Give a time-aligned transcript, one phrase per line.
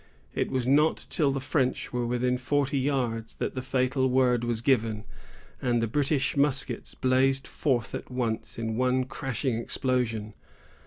[0.33, 4.61] It was not till the French were within forty yards that the fatal word was
[4.61, 5.03] given,
[5.61, 10.33] and the British muskets blazed forth at once in one crashing explosion.